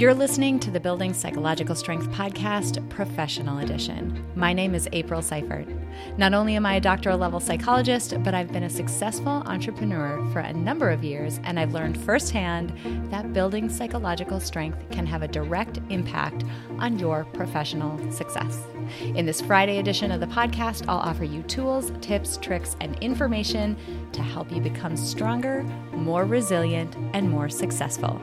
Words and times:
You're 0.00 0.14
listening 0.14 0.58
to 0.60 0.70
the 0.70 0.80
Building 0.80 1.12
Psychological 1.12 1.74
Strength 1.74 2.08
podcast, 2.12 2.88
Professional 2.88 3.58
Edition. 3.58 4.24
My 4.34 4.54
name 4.54 4.74
is 4.74 4.88
April 4.92 5.20
Seifert. 5.20 5.68
Not 6.16 6.32
only 6.32 6.56
am 6.56 6.64
I 6.64 6.76
a 6.76 6.80
doctoral 6.80 7.18
level 7.18 7.38
psychologist, 7.38 8.14
but 8.22 8.32
I've 8.32 8.50
been 8.50 8.62
a 8.62 8.70
successful 8.70 9.42
entrepreneur 9.44 10.26
for 10.32 10.38
a 10.38 10.54
number 10.54 10.88
of 10.88 11.04
years, 11.04 11.38
and 11.44 11.60
I've 11.60 11.74
learned 11.74 12.00
firsthand 12.00 12.72
that 13.10 13.34
building 13.34 13.68
psychological 13.68 14.40
strength 14.40 14.78
can 14.90 15.04
have 15.04 15.20
a 15.20 15.28
direct 15.28 15.80
impact 15.90 16.46
on 16.78 16.98
your 16.98 17.26
professional 17.34 18.10
success. 18.10 18.58
In 19.00 19.26
this 19.26 19.40
Friday 19.40 19.78
edition 19.78 20.10
of 20.10 20.20
the 20.20 20.26
podcast, 20.26 20.84
I'll 20.88 20.98
offer 20.98 21.24
you 21.24 21.42
tools, 21.44 21.92
tips, 22.00 22.36
tricks, 22.36 22.76
and 22.80 22.96
information 23.02 23.76
to 24.12 24.22
help 24.22 24.50
you 24.50 24.60
become 24.60 24.96
stronger, 24.96 25.62
more 25.92 26.24
resilient, 26.24 26.96
and 27.14 27.30
more 27.30 27.48
successful. 27.48 28.20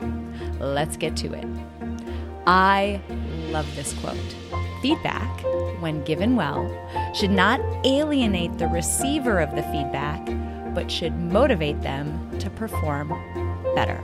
Let's 0.60 0.96
get 0.96 1.16
to 1.18 1.32
it. 1.32 1.46
I 2.46 3.00
love 3.50 3.66
this 3.76 3.92
quote. 3.94 4.16
Feedback, 4.80 5.42
when 5.80 6.04
given 6.04 6.36
well, 6.36 6.66
should 7.14 7.30
not 7.30 7.60
alienate 7.84 8.58
the 8.58 8.68
receiver 8.68 9.40
of 9.40 9.54
the 9.56 9.62
feedback, 9.64 10.24
but 10.74 10.90
should 10.90 11.14
motivate 11.18 11.80
them 11.82 12.38
to 12.38 12.48
perform 12.50 13.08
better. 13.74 14.02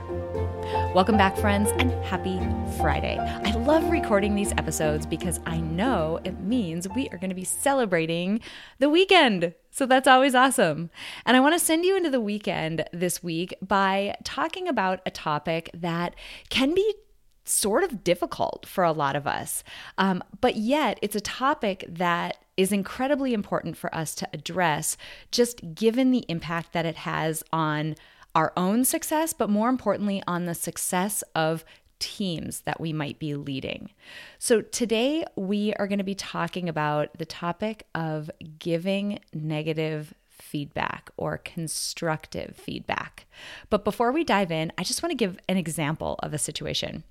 Welcome 0.95 1.17
back, 1.17 1.35
friends, 1.35 1.71
and 1.71 1.91
happy 2.05 2.39
Friday. 2.79 3.17
I 3.19 3.51
love 3.51 3.91
recording 3.91 4.33
these 4.33 4.53
episodes 4.53 5.05
because 5.05 5.41
I 5.45 5.57
know 5.57 6.21
it 6.23 6.39
means 6.39 6.87
we 6.87 7.09
are 7.09 7.17
going 7.17 7.31
to 7.31 7.35
be 7.35 7.43
celebrating 7.43 8.39
the 8.79 8.89
weekend. 8.89 9.53
So 9.71 9.85
that's 9.85 10.07
always 10.07 10.33
awesome. 10.35 10.89
And 11.25 11.35
I 11.35 11.41
want 11.41 11.53
to 11.53 11.59
send 11.59 11.83
you 11.83 11.97
into 11.97 12.09
the 12.09 12.21
weekend 12.21 12.85
this 12.93 13.21
week 13.21 13.53
by 13.61 14.15
talking 14.23 14.69
about 14.69 15.01
a 15.05 15.11
topic 15.11 15.69
that 15.73 16.15
can 16.49 16.73
be 16.73 16.95
sort 17.43 17.83
of 17.83 18.01
difficult 18.01 18.65
for 18.65 18.85
a 18.85 18.93
lot 18.93 19.17
of 19.17 19.27
us. 19.27 19.65
Um, 19.97 20.23
but 20.39 20.55
yet, 20.55 20.97
it's 21.01 21.17
a 21.17 21.19
topic 21.19 21.83
that 21.89 22.37
is 22.55 22.71
incredibly 22.71 23.33
important 23.33 23.75
for 23.75 23.93
us 23.93 24.15
to 24.15 24.29
address, 24.31 24.95
just 25.29 25.75
given 25.75 26.11
the 26.11 26.23
impact 26.29 26.71
that 26.71 26.85
it 26.85 26.95
has 26.95 27.43
on 27.51 27.97
our 28.35 28.53
own 28.55 28.83
success, 28.83 29.33
but 29.33 29.49
more 29.49 29.69
importantly, 29.69 30.21
on 30.27 30.45
the 30.45 30.53
success 30.53 31.23
of 31.33 31.65
teams 31.99 32.61
that 32.61 32.79
we 32.79 32.91
might 32.91 33.17
be 33.17 33.35
leading. 33.35 33.89
So, 34.37 34.61
today 34.61 35.25
we 35.35 35.73
are 35.75 35.87
going 35.87 35.99
to 35.99 36.03
be 36.03 36.15
talking 36.15 36.67
about 36.67 37.17
the 37.17 37.25
topic 37.25 37.87
of 37.95 38.29
giving 38.59 39.19
negative 39.33 40.13
feedback 40.29 41.09
or 41.17 41.37
constructive 41.37 42.55
feedback. 42.55 43.25
But 43.69 43.85
before 43.85 44.11
we 44.11 44.23
dive 44.23 44.51
in, 44.51 44.71
I 44.77 44.83
just 44.83 45.01
want 45.01 45.11
to 45.11 45.17
give 45.17 45.37
an 45.47 45.57
example 45.57 46.19
of 46.19 46.33
a 46.33 46.37
situation. 46.37 47.03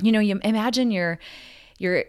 You 0.00 0.12
know, 0.12 0.20
you 0.20 0.40
imagine 0.42 0.90
you're 0.90 1.18
you're 1.78 2.04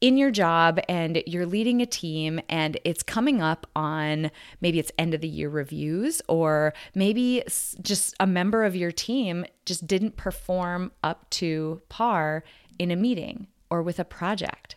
in 0.00 0.16
your 0.16 0.30
job 0.30 0.78
and 0.88 1.22
you're 1.26 1.46
leading 1.46 1.80
a 1.80 1.86
team 1.86 2.40
and 2.48 2.78
it's 2.84 3.02
coming 3.02 3.40
up 3.40 3.66
on 3.74 4.30
maybe 4.60 4.78
it's 4.78 4.92
end 4.98 5.14
of 5.14 5.20
the 5.20 5.28
year 5.28 5.48
reviews 5.48 6.20
or 6.28 6.74
maybe 6.94 7.42
just 7.80 8.14
a 8.20 8.26
member 8.26 8.64
of 8.64 8.76
your 8.76 8.92
team 8.92 9.46
just 9.64 9.86
didn't 9.86 10.16
perform 10.16 10.92
up 11.02 11.28
to 11.30 11.80
par 11.88 12.44
in 12.78 12.90
a 12.90 12.96
meeting 12.96 13.46
or 13.70 13.82
with 13.82 13.98
a 13.98 14.04
project. 14.04 14.76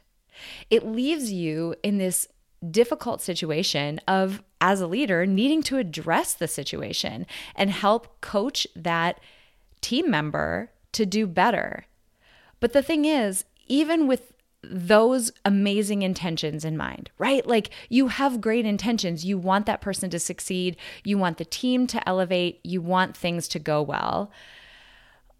It 0.70 0.86
leaves 0.86 1.32
you 1.32 1.76
in 1.84 1.98
this 1.98 2.28
difficult 2.72 3.22
situation 3.22 4.00
of 4.08 4.42
as 4.62 4.82
a 4.82 4.88
leader 4.88 5.26
needing 5.26 5.64
to 5.64 5.78
address 5.78 6.34
the 6.34 6.48
situation 6.48 7.26
and 7.56 7.72
help 7.72 8.22
coach 8.22 8.68
that 8.76 9.20
team 9.82 10.10
member 10.10 10.72
to 10.92 11.06
do 11.06 11.28
better. 11.28 11.86
But 12.60 12.74
the 12.74 12.84
thing 12.84 13.06
is, 13.06 13.46
even 13.68 14.08
with 14.08 14.34
those 14.62 15.32
amazing 15.46 16.02
intentions 16.02 16.66
in 16.66 16.76
mind, 16.76 17.10
right? 17.18 17.46
Like 17.46 17.70
you 17.88 18.08
have 18.08 18.42
great 18.42 18.66
intentions. 18.66 19.26
You 19.26 19.38
want 19.38 19.66
that 19.66 19.82
person 19.82 20.10
to 20.10 20.20
succeed. 20.20 20.76
You 21.04 21.18
want 21.18 21.38
the 21.38 21.46
team 21.46 21.88
to 21.88 22.08
elevate. 22.08 22.60
You 22.64 22.82
want 22.82 23.16
things 23.16 23.48
to 23.50 23.60
go 23.60 23.82
well. 23.82 24.32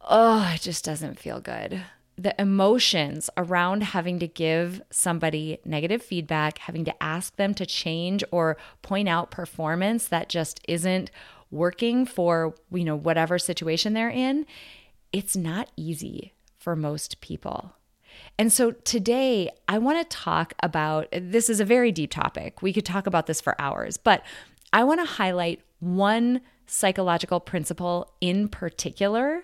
Oh, 0.02 0.52
it 0.56 0.62
just 0.62 0.86
doesn't 0.86 1.20
feel 1.20 1.42
good. 1.42 1.82
The 2.18 2.40
emotions 2.42 3.30
around 3.38 3.84
having 3.84 4.20
to 4.20 4.28
give 4.28 4.82
somebody 4.90 5.60
negative 5.66 6.02
feedback, 6.02 6.58
having 6.60 6.86
to 6.86 7.04
ask 7.04 7.36
them 7.36 7.54
to 7.56 7.66
change 7.66 8.24
or 8.32 8.58
point 8.82 9.08
out 9.08 9.32
performance 9.32 10.08
that 10.08 10.30
just 10.30 10.62
isn't 10.68 11.12
working 11.52 12.06
for, 12.06 12.56
you 12.72 12.84
know, 12.84 12.96
whatever 12.96 13.40
situation 13.40 13.94
they're 13.94 14.10
in, 14.10 14.46
it's 15.12 15.36
not 15.36 15.72
easy 15.76 16.34
for 16.58 16.76
most 16.76 17.22
people. 17.22 17.74
And 18.38 18.52
so 18.52 18.72
today 18.72 19.50
I 19.68 19.78
want 19.78 20.00
to 20.00 20.18
talk 20.18 20.54
about 20.62 21.08
this 21.12 21.50
is 21.50 21.60
a 21.60 21.66
very 21.66 21.92
deep 21.92 22.12
topic. 22.12 22.62
We 22.62 22.74
could 22.74 22.86
talk 22.86 23.08
about 23.08 23.28
this 23.28 23.42
for 23.42 23.60
hours, 23.60 23.98
but 23.98 24.24
I 24.72 24.84
want 24.84 25.00
to 25.02 25.06
highlight 25.06 25.62
one 25.80 26.42
psychological 26.66 27.40
principle 27.40 28.14
in 28.22 28.48
particular 28.48 29.44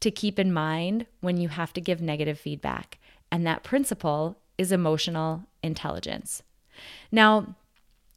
to 0.00 0.10
keep 0.10 0.38
in 0.38 0.52
mind 0.52 1.06
when 1.20 1.36
you 1.36 1.48
have 1.48 1.72
to 1.72 1.80
give 1.80 2.02
negative 2.02 2.38
feedback. 2.38 2.98
And 3.30 3.46
that 3.46 3.62
principle 3.62 4.38
is 4.58 4.72
emotional 4.72 5.44
intelligence. 5.62 6.42
Now, 7.10 7.56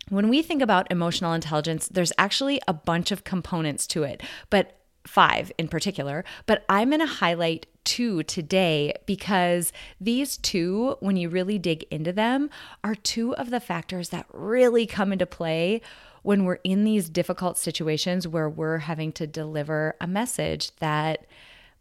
when 0.09 0.29
we 0.29 0.41
think 0.41 0.62
about 0.62 0.91
emotional 0.91 1.34
intelligence, 1.34 1.88
there's 1.88 2.13
actually 2.17 2.62
a 2.67 2.73
bunch 2.73 3.12
of 3.12 3.23
components 3.23 3.85
to 3.88 4.03
it, 4.03 4.22
but 4.50 4.77
five 5.07 5.51
in 5.57 5.68
particular. 5.68 6.23
But 6.45 6.66
I'm 6.69 6.90
going 6.90 7.00
to 7.00 7.06
highlight 7.06 7.68
two 7.84 8.23
today 8.23 8.94
because 9.06 9.72
these 10.00 10.38
two, 10.38 10.97
when 11.00 11.16
you 11.16 11.29
really 11.29 11.57
dig 11.57 11.85
into 11.90 12.12
them, 12.12 12.50
are 12.84 12.95
two 12.95 13.34
of 13.35 13.50
the 13.50 13.62
factors 13.62 14.09
that 14.09 14.25
really 14.34 14.85
come 14.85 15.13
into 15.13 15.25
play 15.25 15.81
when 16.22 16.44
we're 16.44 16.59
in 16.66 16.84
these 16.84 17.09
difficult 17.09 17.57
situations 17.57 18.28
where 18.28 18.50
we're 18.50 18.79
having 18.79 19.13
to 19.13 19.25
deliver 19.25 19.96
a 20.01 20.07
message 20.07 20.75
that 20.78 21.25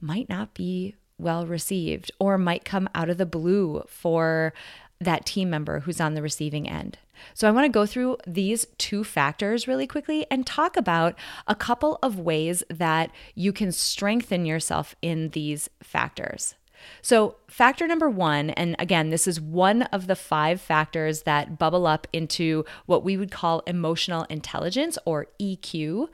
might 0.01 0.29
not 0.29 0.55
be 0.55 0.95
well 1.19 1.47
received 1.47 2.13
or 2.21 2.39
might 2.39 2.65
come 2.65 2.89
out 2.95 3.11
of 3.11 3.19
the 3.19 3.27
blue 3.27 3.83
for 3.89 4.53
that 5.01 5.27
team 5.27 5.51
member 5.51 5.81
who's 5.81 6.01
on 6.01 6.15
the 6.15 6.23
receiving 6.23 6.69
end. 6.69 6.99
So, 7.35 7.49
I 7.49 7.51
want 7.51 7.65
to 7.65 7.71
go 7.71 7.87
through 7.87 8.19
these 8.27 8.67
two 8.79 9.03
factors 9.03 9.67
really 9.67 9.87
quickly 9.87 10.27
and 10.31 10.47
talk 10.47 10.77
about 10.77 11.15
a 11.47 11.55
couple 11.55 11.99
of 12.03 12.19
ways 12.19 12.63
that 12.69 13.11
you 13.35 13.53
can 13.53 13.73
strengthen 13.73 14.45
yourself 14.45 14.95
in 15.01 15.31
these 15.31 15.71
factors. 15.83 16.55
So, 17.03 17.37
factor 17.49 17.87
number 17.87 18.09
one, 18.09 18.51
and 18.51 18.77
again, 18.79 19.11
this 19.11 19.27
is 19.27 19.41
one 19.41 19.83
of 19.83 20.07
the 20.07 20.17
five 20.17 20.61
factors 20.61 21.23
that 21.23 21.59
bubble 21.59 21.87
up 21.87 22.07
into 22.13 22.65
what 22.87 23.05
we 23.05 23.17
would 23.17 23.31
call 23.31 23.61
emotional 23.67 24.25
intelligence 24.25 24.99
or 25.05 25.27
EQ. 25.41 26.09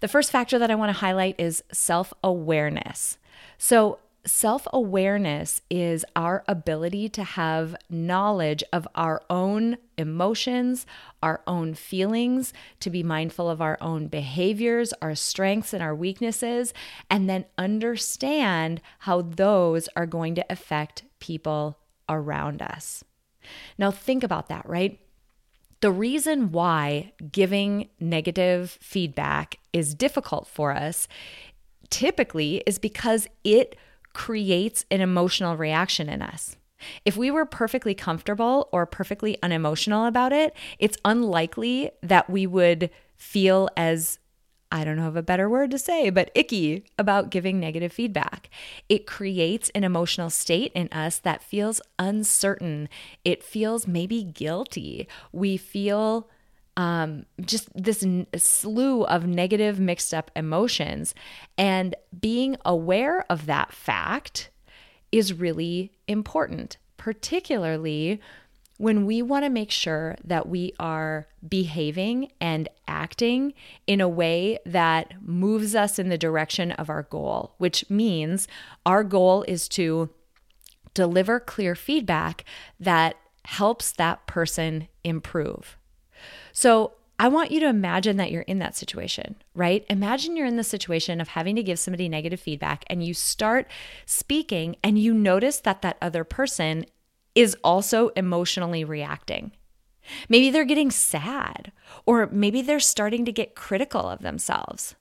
The 0.00 0.08
first 0.08 0.30
factor 0.30 0.58
that 0.58 0.70
I 0.70 0.74
want 0.74 0.90
to 0.90 1.00
highlight 1.00 1.38
is 1.38 1.64
self 1.72 2.12
awareness. 2.22 3.18
So, 3.58 3.98
Self 4.26 4.66
awareness 4.72 5.60
is 5.68 6.02
our 6.16 6.44
ability 6.48 7.10
to 7.10 7.22
have 7.22 7.76
knowledge 7.90 8.64
of 8.72 8.88
our 8.94 9.20
own 9.28 9.76
emotions, 9.98 10.86
our 11.22 11.42
own 11.46 11.74
feelings, 11.74 12.54
to 12.80 12.88
be 12.88 13.02
mindful 13.02 13.50
of 13.50 13.60
our 13.60 13.76
own 13.82 14.06
behaviors, 14.06 14.94
our 15.02 15.14
strengths, 15.14 15.74
and 15.74 15.82
our 15.82 15.94
weaknesses, 15.94 16.72
and 17.10 17.28
then 17.28 17.44
understand 17.58 18.80
how 19.00 19.20
those 19.20 19.90
are 19.94 20.06
going 20.06 20.34
to 20.36 20.46
affect 20.48 21.04
people 21.20 21.78
around 22.08 22.62
us. 22.62 23.04
Now, 23.76 23.90
think 23.90 24.24
about 24.24 24.48
that, 24.48 24.66
right? 24.66 24.98
The 25.80 25.90
reason 25.90 26.50
why 26.50 27.12
giving 27.30 27.90
negative 28.00 28.78
feedback 28.80 29.58
is 29.74 29.94
difficult 29.94 30.46
for 30.46 30.72
us 30.72 31.08
typically 31.90 32.62
is 32.66 32.78
because 32.78 33.28
it 33.44 33.76
creates 34.14 34.86
an 34.90 35.02
emotional 35.02 35.56
reaction 35.56 36.08
in 36.08 36.22
us. 36.22 36.56
If 37.04 37.16
we 37.16 37.30
were 37.30 37.46
perfectly 37.46 37.94
comfortable 37.94 38.68
or 38.72 38.86
perfectly 38.86 39.36
unemotional 39.42 40.06
about 40.06 40.32
it, 40.32 40.54
it's 40.78 40.98
unlikely 41.04 41.90
that 42.02 42.30
we 42.30 42.46
would 42.46 42.90
feel 43.16 43.68
as 43.76 44.18
I 44.72 44.82
don't 44.82 44.96
know 44.96 45.06
of 45.06 45.14
a 45.14 45.22
better 45.22 45.48
word 45.48 45.70
to 45.70 45.78
say, 45.78 46.10
but 46.10 46.32
icky 46.34 46.84
about 46.98 47.30
giving 47.30 47.60
negative 47.60 47.92
feedback. 47.92 48.50
It 48.88 49.06
creates 49.06 49.70
an 49.70 49.84
emotional 49.84 50.30
state 50.30 50.72
in 50.74 50.88
us 50.88 51.20
that 51.20 51.44
feels 51.44 51.80
uncertain. 51.96 52.88
It 53.24 53.44
feels 53.44 53.86
maybe 53.86 54.24
guilty. 54.24 55.06
We 55.30 55.56
feel 55.58 56.28
um, 56.76 57.24
just 57.40 57.68
this 57.74 58.04
slew 58.36 59.04
of 59.04 59.26
negative, 59.26 59.78
mixed 59.78 60.12
up 60.12 60.30
emotions. 60.34 61.14
And 61.56 61.94
being 62.18 62.56
aware 62.64 63.24
of 63.30 63.46
that 63.46 63.72
fact 63.72 64.50
is 65.12 65.32
really 65.32 65.92
important, 66.08 66.76
particularly 66.96 68.20
when 68.76 69.06
we 69.06 69.22
want 69.22 69.44
to 69.44 69.50
make 69.50 69.70
sure 69.70 70.16
that 70.24 70.48
we 70.48 70.72
are 70.80 71.28
behaving 71.48 72.32
and 72.40 72.68
acting 72.88 73.54
in 73.86 74.00
a 74.00 74.08
way 74.08 74.58
that 74.66 75.14
moves 75.22 75.76
us 75.76 75.98
in 75.98 76.08
the 76.08 76.18
direction 76.18 76.72
of 76.72 76.90
our 76.90 77.04
goal, 77.04 77.54
which 77.58 77.88
means 77.88 78.48
our 78.84 79.04
goal 79.04 79.44
is 79.46 79.68
to 79.68 80.10
deliver 80.92 81.38
clear 81.38 81.76
feedback 81.76 82.44
that 82.80 83.14
helps 83.44 83.92
that 83.92 84.26
person 84.26 84.88
improve. 85.04 85.76
So, 86.54 86.92
I 87.16 87.28
want 87.28 87.52
you 87.52 87.60
to 87.60 87.68
imagine 87.68 88.16
that 88.16 88.32
you're 88.32 88.42
in 88.42 88.58
that 88.58 88.74
situation, 88.74 89.36
right? 89.54 89.86
Imagine 89.88 90.36
you're 90.36 90.48
in 90.48 90.56
the 90.56 90.64
situation 90.64 91.20
of 91.20 91.28
having 91.28 91.54
to 91.54 91.62
give 91.62 91.78
somebody 91.78 92.08
negative 92.08 92.40
feedback 92.40 92.84
and 92.88 93.04
you 93.04 93.14
start 93.14 93.70
speaking 94.04 94.74
and 94.82 94.98
you 94.98 95.14
notice 95.14 95.60
that 95.60 95.80
that 95.82 95.96
other 96.02 96.24
person 96.24 96.84
is 97.36 97.56
also 97.62 98.08
emotionally 98.10 98.82
reacting. 98.82 99.52
Maybe 100.28 100.50
they're 100.50 100.64
getting 100.64 100.90
sad, 100.90 101.72
or 102.04 102.28
maybe 102.32 102.62
they're 102.62 102.80
starting 102.80 103.24
to 103.24 103.32
get 103.32 103.54
critical 103.54 104.08
of 104.08 104.22
themselves. 104.22 104.96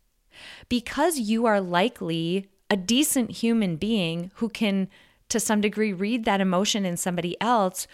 Because 0.69 1.19
you 1.19 1.45
are 1.45 1.59
likely 1.59 2.47
a 2.69 2.77
decent 2.77 3.31
human 3.31 3.75
being 3.75 4.31
who 4.35 4.49
can, 4.49 4.87
to 5.29 5.39
some 5.39 5.61
degree, 5.61 5.93
read 5.93 6.25
that 6.25 6.41
emotion 6.41 6.85
in 6.85 6.95
somebody 6.95 7.39
else, 7.41 7.87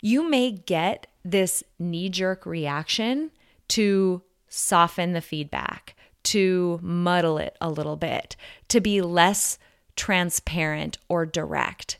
you 0.00 0.28
may 0.28 0.50
get 0.52 1.06
this 1.30 1.62
knee 1.78 2.08
jerk 2.08 2.46
reaction 2.46 3.30
to 3.68 4.22
soften 4.48 5.12
the 5.12 5.20
feedback, 5.20 5.94
to 6.24 6.78
muddle 6.82 7.38
it 7.38 7.56
a 7.60 7.70
little 7.70 7.96
bit, 7.96 8.36
to 8.68 8.80
be 8.80 9.00
less 9.00 9.58
transparent 9.96 10.98
or 11.08 11.26
direct. 11.26 11.98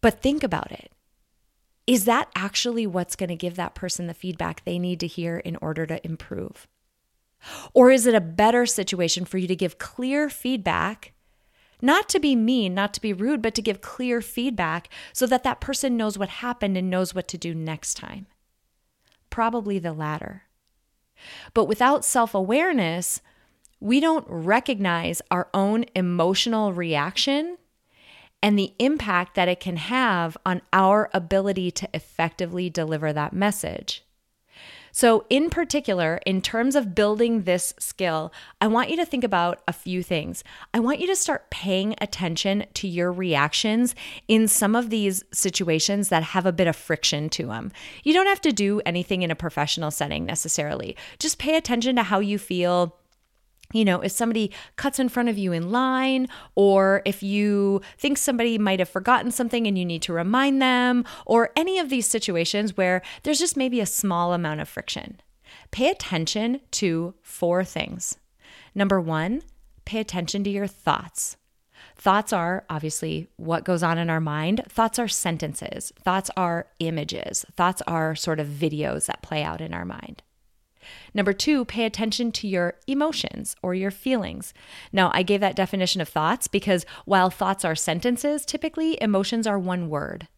But 0.00 0.20
think 0.20 0.42
about 0.42 0.72
it. 0.72 0.92
Is 1.86 2.04
that 2.04 2.28
actually 2.34 2.86
what's 2.86 3.16
going 3.16 3.30
to 3.30 3.36
give 3.36 3.56
that 3.56 3.74
person 3.74 4.06
the 4.06 4.14
feedback 4.14 4.64
they 4.64 4.78
need 4.78 5.00
to 5.00 5.06
hear 5.06 5.38
in 5.38 5.56
order 5.56 5.86
to 5.86 6.04
improve? 6.06 6.66
Or 7.72 7.90
is 7.90 8.06
it 8.06 8.14
a 8.14 8.20
better 8.20 8.66
situation 8.66 9.24
for 9.24 9.38
you 9.38 9.46
to 9.48 9.56
give 9.56 9.78
clear 9.78 10.28
feedback, 10.28 11.12
not 11.80 12.08
to 12.10 12.20
be 12.20 12.34
mean, 12.34 12.74
not 12.74 12.92
to 12.94 13.00
be 13.00 13.12
rude, 13.12 13.42
but 13.42 13.54
to 13.54 13.62
give 13.62 13.80
clear 13.80 14.20
feedback 14.20 14.88
so 15.12 15.26
that 15.26 15.44
that 15.44 15.60
person 15.60 15.96
knows 15.96 16.18
what 16.18 16.28
happened 16.28 16.76
and 16.76 16.90
knows 16.90 17.14
what 17.14 17.28
to 17.28 17.38
do 17.38 17.54
next 17.54 17.94
time? 17.94 18.26
Probably 19.30 19.78
the 19.78 19.92
latter. 19.92 20.44
But 21.54 21.66
without 21.66 22.04
self 22.04 22.34
awareness, 22.34 23.20
we 23.80 24.00
don't 24.00 24.26
recognize 24.28 25.22
our 25.30 25.48
own 25.54 25.84
emotional 25.94 26.72
reaction 26.72 27.58
and 28.42 28.58
the 28.58 28.72
impact 28.78 29.34
that 29.34 29.48
it 29.48 29.60
can 29.60 29.76
have 29.76 30.36
on 30.46 30.62
our 30.72 31.10
ability 31.12 31.70
to 31.72 31.88
effectively 31.92 32.70
deliver 32.70 33.12
that 33.12 33.32
message. 33.32 34.04
So, 34.92 35.24
in 35.30 35.50
particular, 35.50 36.20
in 36.26 36.42
terms 36.42 36.74
of 36.74 36.94
building 36.94 37.42
this 37.42 37.74
skill, 37.78 38.32
I 38.60 38.66
want 38.66 38.90
you 38.90 38.96
to 38.96 39.04
think 39.04 39.24
about 39.24 39.62
a 39.68 39.72
few 39.72 40.02
things. 40.02 40.44
I 40.72 40.80
want 40.80 41.00
you 41.00 41.06
to 41.08 41.16
start 41.16 41.50
paying 41.50 41.94
attention 42.00 42.66
to 42.74 42.88
your 42.88 43.12
reactions 43.12 43.94
in 44.26 44.48
some 44.48 44.74
of 44.74 44.90
these 44.90 45.24
situations 45.32 46.08
that 46.08 46.22
have 46.22 46.46
a 46.46 46.52
bit 46.52 46.66
of 46.66 46.76
friction 46.76 47.28
to 47.30 47.46
them. 47.46 47.72
You 48.04 48.14
don't 48.14 48.26
have 48.26 48.40
to 48.42 48.52
do 48.52 48.80
anything 48.86 49.22
in 49.22 49.30
a 49.30 49.36
professional 49.36 49.90
setting 49.90 50.24
necessarily, 50.24 50.96
just 51.18 51.38
pay 51.38 51.56
attention 51.56 51.96
to 51.96 52.02
how 52.02 52.20
you 52.20 52.38
feel 52.38 52.96
you 53.72 53.84
know, 53.84 54.00
if 54.00 54.12
somebody 54.12 54.50
cuts 54.76 54.98
in 54.98 55.08
front 55.08 55.28
of 55.28 55.36
you 55.36 55.52
in 55.52 55.70
line, 55.70 56.28
or 56.54 57.02
if 57.04 57.22
you 57.22 57.82
think 57.98 58.16
somebody 58.16 58.58
might 58.58 58.78
have 58.78 58.88
forgotten 58.88 59.30
something 59.30 59.66
and 59.66 59.78
you 59.78 59.84
need 59.84 60.02
to 60.02 60.12
remind 60.12 60.62
them, 60.62 61.04
or 61.26 61.50
any 61.54 61.78
of 61.78 61.90
these 61.90 62.06
situations 62.06 62.76
where 62.76 63.02
there's 63.22 63.38
just 63.38 63.56
maybe 63.56 63.80
a 63.80 63.86
small 63.86 64.32
amount 64.32 64.60
of 64.60 64.68
friction, 64.68 65.20
pay 65.70 65.90
attention 65.90 66.60
to 66.70 67.14
four 67.22 67.64
things. 67.64 68.16
Number 68.74 69.00
one, 69.00 69.42
pay 69.84 70.00
attention 70.00 70.44
to 70.44 70.50
your 70.50 70.66
thoughts. 70.66 71.36
Thoughts 71.96 72.32
are 72.32 72.64
obviously 72.70 73.28
what 73.36 73.64
goes 73.64 73.82
on 73.82 73.98
in 73.98 74.08
our 74.08 74.20
mind. 74.20 74.62
Thoughts 74.68 74.98
are 74.98 75.08
sentences. 75.08 75.92
Thoughts 76.00 76.30
are 76.36 76.68
images. 76.78 77.44
Thoughts 77.56 77.82
are 77.86 78.14
sort 78.14 78.40
of 78.40 78.46
videos 78.46 79.06
that 79.06 79.22
play 79.22 79.42
out 79.42 79.60
in 79.60 79.74
our 79.74 79.84
mind. 79.84 80.22
Number 81.14 81.32
two, 81.32 81.64
pay 81.64 81.84
attention 81.84 82.32
to 82.32 82.48
your 82.48 82.74
emotions 82.86 83.56
or 83.62 83.74
your 83.74 83.90
feelings. 83.90 84.54
Now, 84.92 85.10
I 85.14 85.22
gave 85.22 85.40
that 85.40 85.56
definition 85.56 86.00
of 86.00 86.08
thoughts 86.08 86.48
because 86.48 86.86
while 87.04 87.30
thoughts 87.30 87.64
are 87.64 87.74
sentences, 87.74 88.44
typically 88.44 89.00
emotions 89.00 89.46
are 89.46 89.58
one 89.58 89.88
word. 89.88 90.28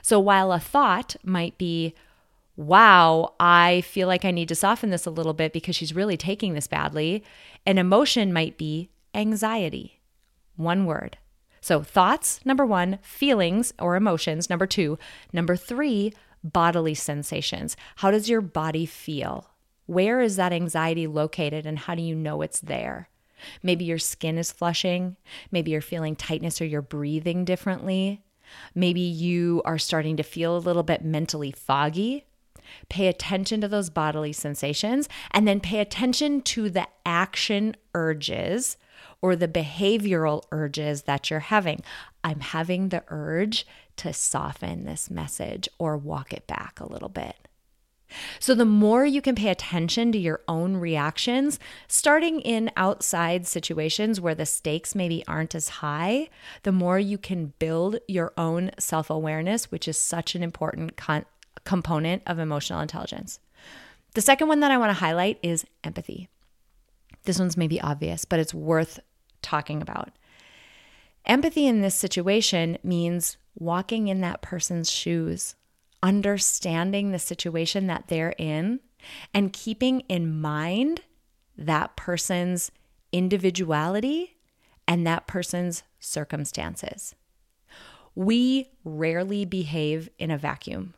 So 0.00 0.20
while 0.20 0.52
a 0.52 0.60
thought 0.60 1.16
might 1.24 1.58
be, 1.58 1.94
wow, 2.56 3.34
I 3.40 3.80
feel 3.82 4.08
like 4.08 4.24
I 4.24 4.30
need 4.30 4.48
to 4.48 4.54
soften 4.54 4.90
this 4.90 5.06
a 5.06 5.10
little 5.10 5.34
bit 5.34 5.52
because 5.52 5.76
she's 5.76 5.94
really 5.94 6.16
taking 6.16 6.54
this 6.54 6.66
badly, 6.66 7.24
an 7.66 7.78
emotion 7.78 8.32
might 8.32 8.58
be 8.58 8.90
anxiety. 9.14 10.00
One 10.56 10.84
word. 10.84 11.18
So, 11.60 11.82
thoughts, 11.82 12.40
number 12.44 12.66
one, 12.66 12.98
feelings 13.02 13.72
or 13.78 13.94
emotions, 13.94 14.50
number 14.50 14.66
two, 14.66 14.98
number 15.32 15.54
three, 15.54 16.12
bodily 16.42 16.94
sensations. 16.94 17.76
How 17.96 18.10
does 18.10 18.28
your 18.28 18.40
body 18.40 18.84
feel? 18.84 19.51
Where 19.86 20.20
is 20.20 20.36
that 20.36 20.52
anxiety 20.52 21.06
located 21.06 21.66
and 21.66 21.78
how 21.78 21.94
do 21.94 22.02
you 22.02 22.14
know 22.14 22.42
it's 22.42 22.60
there? 22.60 23.08
Maybe 23.62 23.84
your 23.84 23.98
skin 23.98 24.38
is 24.38 24.52
flushing. 24.52 25.16
Maybe 25.50 25.72
you're 25.72 25.80
feeling 25.80 26.16
tightness 26.16 26.60
or 26.60 26.64
you're 26.64 26.82
breathing 26.82 27.44
differently. 27.44 28.22
Maybe 28.74 29.00
you 29.00 29.62
are 29.64 29.78
starting 29.78 30.16
to 30.18 30.22
feel 30.22 30.56
a 30.56 30.58
little 30.58 30.82
bit 30.82 31.04
mentally 31.04 31.52
foggy. 31.52 32.26
Pay 32.88 33.08
attention 33.08 33.60
to 33.60 33.68
those 33.68 33.90
bodily 33.90 34.32
sensations 34.32 35.08
and 35.32 35.46
then 35.46 35.60
pay 35.60 35.80
attention 35.80 36.42
to 36.42 36.70
the 36.70 36.86
action 37.04 37.76
urges 37.94 38.76
or 39.20 39.36
the 39.36 39.48
behavioral 39.48 40.44
urges 40.52 41.02
that 41.02 41.30
you're 41.30 41.40
having. 41.40 41.82
I'm 42.22 42.40
having 42.40 42.88
the 42.88 43.04
urge 43.08 43.66
to 43.96 44.12
soften 44.12 44.84
this 44.84 45.10
message 45.10 45.68
or 45.78 45.96
walk 45.96 46.32
it 46.32 46.46
back 46.46 46.80
a 46.80 46.90
little 46.90 47.08
bit. 47.08 47.36
So, 48.38 48.54
the 48.54 48.64
more 48.64 49.04
you 49.04 49.22
can 49.22 49.34
pay 49.34 49.48
attention 49.48 50.12
to 50.12 50.18
your 50.18 50.40
own 50.48 50.76
reactions, 50.76 51.58
starting 51.88 52.40
in 52.40 52.70
outside 52.76 53.46
situations 53.46 54.20
where 54.20 54.34
the 54.34 54.46
stakes 54.46 54.94
maybe 54.94 55.24
aren't 55.26 55.54
as 55.54 55.68
high, 55.68 56.28
the 56.62 56.72
more 56.72 56.98
you 56.98 57.18
can 57.18 57.52
build 57.58 57.98
your 58.08 58.32
own 58.36 58.70
self 58.78 59.10
awareness, 59.10 59.70
which 59.70 59.88
is 59.88 59.98
such 59.98 60.34
an 60.34 60.42
important 60.42 60.96
con- 60.96 61.26
component 61.64 62.22
of 62.26 62.38
emotional 62.38 62.80
intelligence. 62.80 63.38
The 64.14 64.20
second 64.20 64.48
one 64.48 64.60
that 64.60 64.70
I 64.70 64.78
want 64.78 64.90
to 64.90 65.04
highlight 65.04 65.38
is 65.42 65.64
empathy. 65.84 66.28
This 67.24 67.38
one's 67.38 67.56
maybe 67.56 67.80
obvious, 67.80 68.24
but 68.24 68.40
it's 68.40 68.52
worth 68.52 69.00
talking 69.40 69.80
about. 69.80 70.10
Empathy 71.24 71.66
in 71.66 71.80
this 71.80 71.94
situation 71.94 72.78
means 72.82 73.36
walking 73.58 74.08
in 74.08 74.20
that 74.22 74.42
person's 74.42 74.90
shoes, 74.90 75.54
understanding 76.02 77.12
the 77.12 77.18
situation 77.18 77.86
that 77.86 78.08
they're 78.08 78.34
in 78.38 78.80
and 79.32 79.52
keeping 79.52 80.00
in 80.08 80.40
mind 80.40 81.02
that 81.56 81.96
person's 81.96 82.70
individuality 83.12 84.36
and 84.88 85.06
that 85.06 85.26
person's 85.26 85.82
circumstances. 86.00 87.14
We 88.14 88.70
rarely 88.84 89.44
behave 89.44 90.10
in 90.18 90.30
a 90.30 90.38
vacuum. 90.38 90.94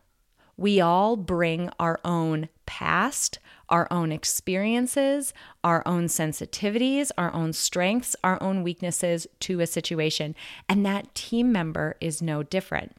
We 0.57 0.81
all 0.81 1.17
bring 1.17 1.71
our 1.81 2.01
own 2.05 2.49
past, 2.65 3.39
our 3.69 3.89
own 3.91 4.13
experiences, 4.13 5.35
our 5.65 5.83
own 5.87 6.07
sensitivities, 6.07 7.11
our 7.19 7.33
own 7.35 7.53
strengths, 7.53 8.15
our 8.23 8.41
own 8.43 8.63
weaknesses 8.63 9.27
to 9.41 9.61
a 9.61 9.67
situation. 9.67 10.35
And 10.69 10.87
that 10.87 11.15
team 11.15 11.51
member 11.51 11.97
is 12.01 12.23
no 12.23 12.43
different. 12.43 12.97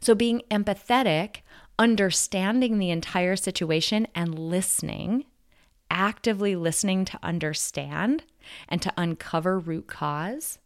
So, 0.00 0.14
being 0.14 0.42
empathetic, 0.50 1.38
understanding 1.78 2.78
the 2.78 2.90
entire 2.90 3.36
situation 3.36 4.06
and 4.14 4.38
listening, 4.38 5.24
actively 5.90 6.56
listening 6.56 7.04
to 7.06 7.18
understand 7.22 8.24
and 8.68 8.82
to 8.82 8.92
uncover 8.96 9.58
root 9.58 9.86
cause 9.86 10.58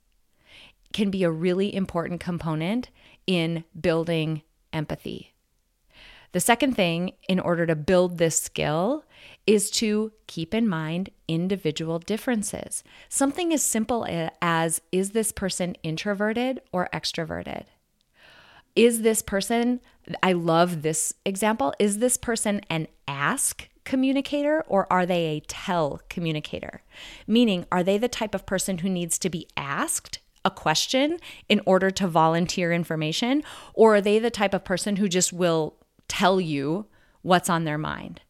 can 0.93 1.11
be 1.11 1.23
a 1.23 1.31
really 1.31 1.75
important 1.75 2.21
component 2.21 2.88
in 3.26 3.64
building 3.78 4.43
empathy. 4.73 5.35
The 6.33 6.40
second 6.40 6.75
thing, 6.75 7.12
in 7.28 7.40
order 7.40 7.67
to 7.67 7.75
build 7.75 8.19
this 8.19 8.40
skill, 8.40 9.05
is 9.47 9.71
to 9.73 10.12
keep 10.26 10.55
in 10.55 10.69
mind 10.69 11.11
individual 11.26 11.99
differences. 11.99 12.85
Something 13.09 13.52
as 13.52 13.62
simple 13.62 14.07
as 14.43 14.81
is 14.93 15.12
this 15.12 15.33
person 15.33 15.75
introverted 15.83 16.61
or 16.71 16.88
extroverted? 16.93 17.64
Is 18.78 19.02
this 19.02 19.23
person, 19.23 19.80
I 20.23 20.32
love 20.35 20.82
this 20.82 21.12
example, 21.25 21.75
is 21.80 21.99
this 21.99 22.16
person 22.16 22.61
an 22.70 22.87
ask 23.08 23.68
communicator 23.85 24.64
or 24.68 24.87
are 24.88 25.04
they 25.04 25.25
a 25.25 25.40
tell 25.40 26.00
communicator? 26.08 26.82
Meaning, 27.26 27.66
are 27.73 27.82
they 27.82 27.99
the 27.99 28.06
type 28.08 28.37
of 28.37 28.47
person 28.47 28.78
who 28.78 28.88
needs 28.88 29.18
to 29.18 29.28
be 29.28 29.49
asked 29.56 30.20
a 30.44 30.50
question 30.52 31.18
in 31.49 31.61
order 31.66 31.90
to 31.90 32.06
volunteer 32.06 32.73
information? 32.73 33.42
Or 33.75 33.97
are 33.97 34.00
they 34.00 34.20
the 34.20 34.30
type 34.30 34.54
of 34.54 34.64
person 34.64 34.94
who 34.94 35.08
just 35.08 35.32
will 35.32 35.75
tell 36.06 36.40
you 36.40 36.87
what's 37.23 37.50
on 37.50 37.64
their 37.64 37.78
mind? 37.78 38.20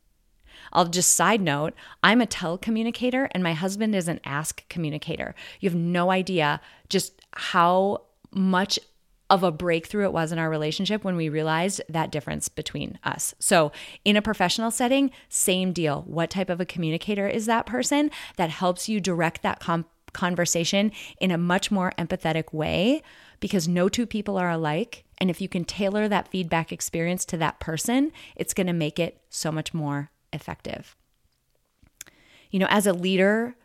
I'll 0.73 0.87
just 0.87 1.15
side 1.15 1.43
note 1.43 1.75
I'm 2.03 2.23
a 2.23 2.27
tell 2.27 2.57
communicator 2.57 3.29
and 3.33 3.43
my 3.43 3.53
husband 3.53 3.95
is 3.95 4.09
an 4.09 4.21
ask 4.25 4.67
communicator. 4.71 5.35
You 5.61 5.69
have 5.69 5.79
no 5.79 6.11
idea 6.11 6.63
just 6.89 7.21
how 7.33 8.05
much 8.31 8.79
of 9.31 9.43
a 9.43 9.53
breakthrough 9.53 10.05
it 10.05 10.13
was 10.13 10.33
in 10.33 10.39
our 10.39 10.49
relationship 10.49 11.05
when 11.05 11.17
we 11.17 11.29
realized 11.29 11.83
that 11.89 12.11
difference 12.11 12.49
between 12.49 12.99
us. 13.05 13.35
So, 13.39 13.73
in 14.05 14.17
a 14.17 14.23
professional 14.23 14.71
setting, 14.71 15.11
same 15.29 15.73
deal. 15.73 16.03
What 16.07 16.31
type 16.31 16.51
of 16.51 16.61
a 16.61 16.67
communicator 16.67 17.29
is 17.29 17.47
that 17.47 17.67
person 17.67 18.11
that 18.37 18.51
helps 18.51 18.89
you 18.89 19.01
direct 19.01 19.43
that 19.43 19.61
com- 19.61 19.87
conversation 20.13 20.93
in 21.21 21.31
a 21.31 21.39
much 21.39 21.71
more 21.71 21.93
empathetic 21.99 22.53
way? 22.53 23.03
Because 23.41 23.69
no 23.69 23.89
two 23.89 24.07
people 24.07 24.37
are 24.37 24.51
alike. 24.51 25.05
And 25.19 25.31
if 25.31 25.41
you 25.41 25.49
can 25.49 25.65
tailor 25.65 26.09
that 26.09 26.29
feedback 26.29 26.73
experience 26.73 27.25
to 27.27 27.37
that 27.37 27.61
person, 27.61 28.13
it's 28.35 28.55
going 28.55 28.67
to 28.67 28.73
make 28.73 28.99
it 28.99 29.21
so 29.29 29.53
much 29.53 29.75
more 29.75 30.11
effective. 30.33 30.97
You 32.51 32.61
know, 32.61 32.69
as 32.71 32.87
a 32.87 32.93
leader, 32.93 33.57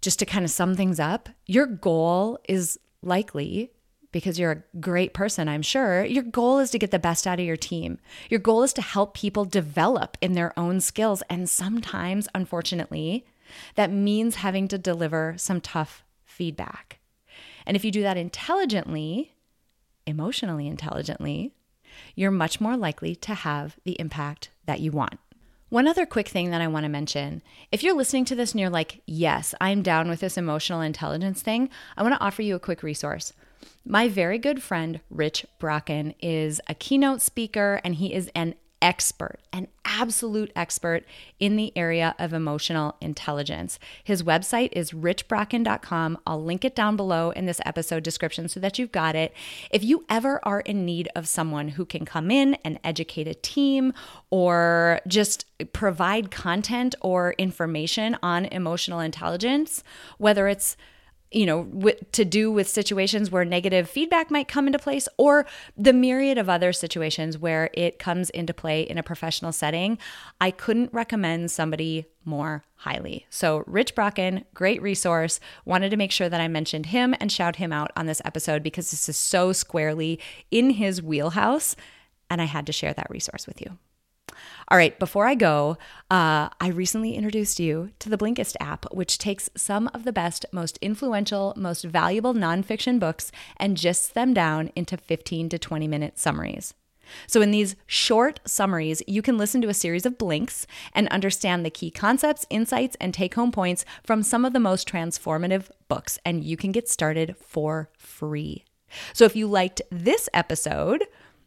just 0.00 0.18
to 0.20 0.26
kind 0.26 0.44
of 0.44 0.50
sum 0.50 0.74
things 0.76 1.00
up, 1.00 1.28
your 1.46 1.66
goal 1.66 2.38
is 2.48 2.78
likely 3.02 3.72
because 4.12 4.38
you're 4.38 4.52
a 4.52 4.78
great 4.80 5.12
person, 5.12 5.48
I'm 5.48 5.62
sure, 5.62 6.04
your 6.04 6.22
goal 6.22 6.58
is 6.58 6.70
to 6.70 6.78
get 6.78 6.90
the 6.90 6.98
best 6.98 7.26
out 7.26 7.38
of 7.38 7.46
your 7.46 7.56
team. 7.56 7.98
Your 8.30 8.40
goal 8.40 8.62
is 8.62 8.72
to 8.74 8.82
help 8.82 9.14
people 9.14 9.44
develop 9.44 10.16
in 10.20 10.32
their 10.32 10.58
own 10.58 10.80
skills. 10.80 11.22
And 11.28 11.48
sometimes, 11.48 12.28
unfortunately, 12.34 13.26
that 13.74 13.90
means 13.90 14.36
having 14.36 14.68
to 14.68 14.78
deliver 14.78 15.34
some 15.36 15.60
tough 15.60 16.04
feedback. 16.24 16.98
And 17.66 17.76
if 17.76 17.84
you 17.84 17.90
do 17.90 18.02
that 18.02 18.16
intelligently, 18.16 19.34
emotionally 20.06 20.66
intelligently, 20.66 21.52
you're 22.14 22.30
much 22.30 22.60
more 22.60 22.76
likely 22.76 23.16
to 23.16 23.34
have 23.34 23.76
the 23.84 23.98
impact 23.98 24.50
that 24.66 24.80
you 24.80 24.92
want. 24.92 25.18
One 25.68 25.88
other 25.88 26.06
quick 26.06 26.28
thing 26.28 26.50
that 26.50 26.60
I 26.60 26.68
want 26.68 26.84
to 26.84 26.88
mention 26.88 27.42
if 27.72 27.82
you're 27.82 27.96
listening 27.96 28.24
to 28.26 28.36
this 28.36 28.52
and 28.52 28.60
you're 28.60 28.70
like, 28.70 29.02
yes, 29.04 29.52
I'm 29.60 29.82
down 29.82 30.08
with 30.08 30.20
this 30.20 30.38
emotional 30.38 30.80
intelligence 30.80 31.42
thing, 31.42 31.70
I 31.96 32.02
want 32.02 32.14
to 32.14 32.24
offer 32.24 32.42
you 32.42 32.54
a 32.54 32.60
quick 32.60 32.84
resource. 32.84 33.32
My 33.84 34.08
very 34.08 34.38
good 34.38 34.62
friend, 34.62 35.00
Rich 35.10 35.46
Brocken, 35.60 36.14
is 36.20 36.60
a 36.68 36.74
keynote 36.74 37.22
speaker 37.22 37.80
and 37.84 37.94
he 37.96 38.12
is 38.12 38.30
an 38.34 38.54
expert, 38.82 39.40
an 39.52 39.68
absolute 39.84 40.52
expert 40.54 41.04
in 41.40 41.56
the 41.56 41.72
area 41.76 42.14
of 42.18 42.32
emotional 42.32 42.96
intelligence. 43.00 43.78
His 44.04 44.22
website 44.22 44.68
is 44.72 44.92
richbrocken.com. 44.92 46.18
I'll 46.26 46.42
link 46.42 46.64
it 46.64 46.74
down 46.74 46.96
below 46.96 47.30
in 47.30 47.46
this 47.46 47.60
episode 47.64 48.02
description 48.02 48.48
so 48.48 48.60
that 48.60 48.78
you've 48.78 48.92
got 48.92 49.16
it. 49.16 49.32
If 49.70 49.82
you 49.82 50.04
ever 50.08 50.40
are 50.44 50.60
in 50.60 50.84
need 50.84 51.08
of 51.16 51.26
someone 51.26 51.68
who 51.68 51.84
can 51.84 52.04
come 52.04 52.30
in 52.30 52.54
and 52.64 52.78
educate 52.84 53.26
a 53.26 53.34
team 53.34 53.92
or 54.30 55.00
just 55.06 55.46
provide 55.72 56.30
content 56.30 56.94
or 57.00 57.32
information 57.38 58.16
on 58.22 58.44
emotional 58.46 59.00
intelligence, 59.00 59.82
whether 60.18 60.48
it's 60.48 60.76
you 61.32 61.44
know, 61.44 61.64
to 62.12 62.24
do 62.24 62.50
with 62.50 62.68
situations 62.68 63.30
where 63.30 63.44
negative 63.44 63.90
feedback 63.90 64.30
might 64.30 64.48
come 64.48 64.66
into 64.66 64.78
place 64.78 65.08
or 65.16 65.46
the 65.76 65.92
myriad 65.92 66.38
of 66.38 66.48
other 66.48 66.72
situations 66.72 67.36
where 67.36 67.68
it 67.74 67.98
comes 67.98 68.30
into 68.30 68.54
play 68.54 68.82
in 68.82 68.96
a 68.96 69.02
professional 69.02 69.52
setting, 69.52 69.98
I 70.40 70.50
couldn't 70.50 70.92
recommend 70.92 71.50
somebody 71.50 72.06
more 72.24 72.64
highly. 72.76 73.26
So, 73.30 73.64
Rich 73.66 73.94
Brocken, 73.94 74.44
great 74.54 74.80
resource. 74.82 75.40
Wanted 75.64 75.90
to 75.90 75.96
make 75.96 76.12
sure 76.12 76.28
that 76.28 76.40
I 76.40 76.48
mentioned 76.48 76.86
him 76.86 77.14
and 77.20 77.30
shout 77.30 77.56
him 77.56 77.72
out 77.72 77.90
on 77.96 78.06
this 78.06 78.22
episode 78.24 78.62
because 78.62 78.90
this 78.90 79.08
is 79.08 79.16
so 79.16 79.52
squarely 79.52 80.20
in 80.50 80.70
his 80.70 81.02
wheelhouse. 81.02 81.76
And 82.28 82.42
I 82.42 82.46
had 82.46 82.66
to 82.66 82.72
share 82.72 82.92
that 82.94 83.10
resource 83.10 83.46
with 83.46 83.60
you. 83.60 83.78
All 84.68 84.78
right, 84.78 84.98
before 84.98 85.28
I 85.28 85.36
go, 85.36 85.78
uh, 86.10 86.48
I 86.60 86.68
recently 86.68 87.14
introduced 87.14 87.60
you 87.60 87.90
to 88.00 88.08
the 88.08 88.18
Blinkist 88.18 88.56
app, 88.58 88.92
which 88.92 89.16
takes 89.16 89.48
some 89.56 89.88
of 89.94 90.02
the 90.02 90.12
best, 90.12 90.44
most 90.50 90.76
influential, 90.82 91.54
most 91.56 91.84
valuable 91.84 92.34
nonfiction 92.34 92.98
books 92.98 93.30
and 93.58 93.76
gists 93.76 94.08
them 94.08 94.34
down 94.34 94.72
into 94.74 94.96
15 94.96 95.50
to 95.50 95.58
20 95.58 95.86
minute 95.86 96.18
summaries. 96.18 96.74
So, 97.28 97.40
in 97.40 97.52
these 97.52 97.76
short 97.86 98.40
summaries, 98.44 99.02
you 99.06 99.22
can 99.22 99.38
listen 99.38 99.62
to 99.62 99.68
a 99.68 99.74
series 99.74 100.04
of 100.04 100.18
blinks 100.18 100.66
and 100.92 101.06
understand 101.08 101.64
the 101.64 101.70
key 101.70 101.92
concepts, 101.92 102.44
insights, 102.50 102.96
and 103.00 103.14
take 103.14 103.36
home 103.36 103.52
points 103.52 103.84
from 104.02 104.24
some 104.24 104.44
of 104.44 104.52
the 104.52 104.58
most 104.58 104.88
transformative 104.88 105.70
books, 105.86 106.18
and 106.24 106.42
you 106.42 106.56
can 106.56 106.72
get 106.72 106.88
started 106.88 107.36
for 107.40 107.88
free. 107.96 108.64
So, 109.12 109.24
if 109.24 109.36
you 109.36 109.46
liked 109.46 109.82
this 109.92 110.28
episode, 110.34 111.04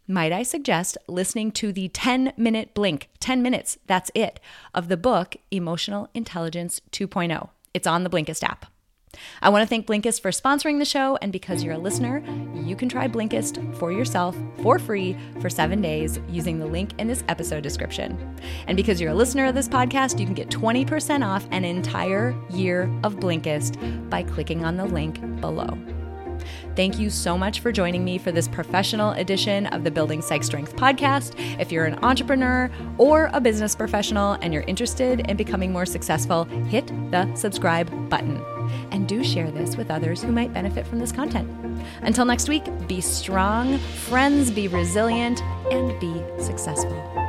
might 0.09 0.33
I 0.33 0.43
suggest 0.43 0.97
listening 1.07 1.51
to 1.53 1.71
the 1.71 1.87
10 1.87 2.33
minute 2.35 2.73
blink, 2.73 3.09
10 3.19 3.41
minutes, 3.41 3.77
that's 3.85 4.09
it, 4.15 4.39
of 4.73 4.87
the 4.87 4.97
book 4.97 5.35
Emotional 5.51 6.09
Intelligence 6.15 6.81
2.0. 6.91 7.49
It's 7.73 7.87
on 7.87 8.03
the 8.03 8.09
Blinkist 8.09 8.43
app. 8.43 8.65
I 9.41 9.49
want 9.49 9.63
to 9.63 9.67
thank 9.67 9.87
Blinkist 9.87 10.21
for 10.21 10.31
sponsoring 10.31 10.79
the 10.79 10.85
show, 10.85 11.17
and 11.21 11.31
because 11.31 11.63
you're 11.63 11.73
a 11.73 11.79
listener, 11.79 12.23
you 12.53 12.75
can 12.75 12.89
try 12.89 13.07
Blinkist 13.07 13.75
for 13.77 13.91
yourself 13.91 14.35
for 14.61 14.79
free 14.79 15.15
for 15.39 15.49
seven 15.49 15.81
days 15.81 16.19
using 16.29 16.59
the 16.59 16.65
link 16.65 16.91
in 16.99 17.07
this 17.07 17.23
episode 17.27 17.63
description. 17.63 18.35
And 18.67 18.75
because 18.75 18.99
you're 18.99 19.11
a 19.11 19.15
listener 19.15 19.45
of 19.45 19.55
this 19.55 19.67
podcast, 19.67 20.19
you 20.19 20.25
can 20.25 20.35
get 20.35 20.49
20% 20.49 21.25
off 21.25 21.47
an 21.51 21.65
entire 21.65 22.35
year 22.49 22.83
of 23.03 23.15
Blinkist 23.15 24.09
by 24.09 24.23
clicking 24.23 24.63
on 24.63 24.77
the 24.77 24.85
link 24.85 25.19
below. 25.41 25.77
Thank 26.79 26.97
you 26.97 27.09
so 27.09 27.37
much 27.37 27.59
for 27.59 27.73
joining 27.73 28.05
me 28.05 28.17
for 28.17 28.31
this 28.31 28.47
professional 28.47 29.11
edition 29.11 29.65
of 29.65 29.83
the 29.83 29.91
Building 29.91 30.21
Psych 30.21 30.45
Strength 30.45 30.77
podcast. 30.77 31.33
If 31.59 31.73
you're 31.73 31.83
an 31.83 31.99
entrepreneur 32.05 32.71
or 32.97 33.29
a 33.33 33.41
business 33.41 33.75
professional 33.75 34.37
and 34.41 34.53
you're 34.53 34.63
interested 34.63 35.29
in 35.29 35.35
becoming 35.35 35.73
more 35.73 35.85
successful, 35.85 36.45
hit 36.45 36.87
the 37.11 37.35
subscribe 37.35 38.09
button. 38.09 38.41
And 38.91 39.09
do 39.09 39.25
share 39.25 39.51
this 39.51 39.75
with 39.75 39.91
others 39.91 40.23
who 40.23 40.31
might 40.31 40.53
benefit 40.53 40.87
from 40.87 40.99
this 40.99 41.11
content. 41.11 41.51
Until 42.01 42.23
next 42.23 42.47
week, 42.47 42.63
be 42.87 43.01
strong, 43.01 43.77
friends, 43.77 44.49
be 44.49 44.69
resilient, 44.69 45.41
and 45.71 45.99
be 45.99 46.23
successful. 46.41 47.28